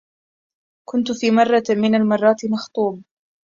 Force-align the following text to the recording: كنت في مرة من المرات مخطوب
كنت 0.89 1.11
في 1.11 1.31
مرة 1.31 1.63
من 1.81 1.95
المرات 1.95 2.45
مخطوب 2.45 3.01